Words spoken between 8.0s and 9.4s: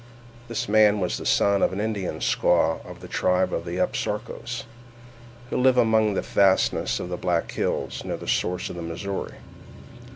near the source of the Missouri.